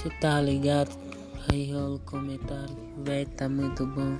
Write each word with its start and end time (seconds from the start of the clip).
Você 0.00 0.08
tá 0.18 0.40
ligado? 0.40 0.96
Aí 1.52 1.70
rola 1.70 1.96
o 1.96 1.98
comentário. 1.98 2.74
Véi, 3.04 3.26
tá 3.26 3.50
muito 3.50 3.84
bom. 3.84 4.16